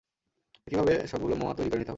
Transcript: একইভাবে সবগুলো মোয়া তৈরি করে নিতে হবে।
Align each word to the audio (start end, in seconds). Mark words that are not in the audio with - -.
একইভাবে 0.67 0.93
সবগুলো 1.07 1.33
মোয়া 1.35 1.53
তৈরি 1.53 1.69
করে 1.69 1.79
নিতে 1.79 1.79
হবে। 1.79 1.89